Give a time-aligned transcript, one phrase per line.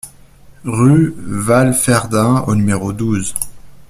[0.65, 3.35] Rue Walferdin au numéro douze